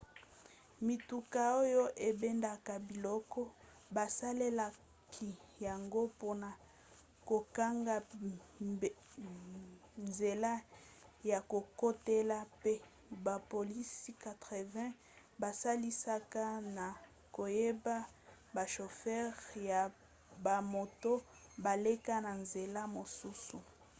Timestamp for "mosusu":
22.95-23.57